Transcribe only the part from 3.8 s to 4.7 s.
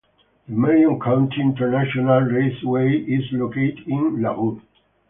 in LaRue.